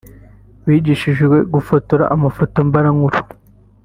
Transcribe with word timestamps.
bigishijwe 0.67 1.37
gufotora 1.53 2.03
amafoto 2.15 2.57
mbarankuru 2.67 3.19